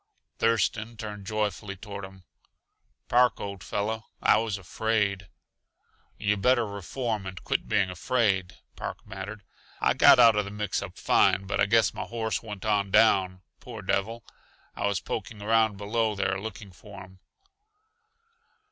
[0.39, 2.23] Thurston turned joyfully toward him.
[3.07, 5.27] "Park, old fellow, I was afraid."
[6.17, 9.43] "Yuh better reform and quit being afraid," Park bantered.
[9.79, 12.89] "I got out uh the mix up fine, but I guess my horse went on
[12.89, 14.23] down poor devil.
[14.75, 17.19] I was poking around below there looking for him."